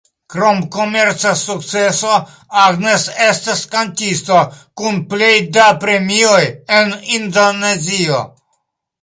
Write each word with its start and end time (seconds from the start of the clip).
Krom 0.33 0.61
komerca 0.75 1.33
sukceso, 1.41 2.15
Agnes 2.61 3.05
estas 3.25 3.61
kantisto 3.75 4.41
kun 4.83 4.99
plej 5.13 5.31
da 5.59 5.69
premioj 5.85 6.41
en 6.81 6.93
Indonezio. 7.21 8.25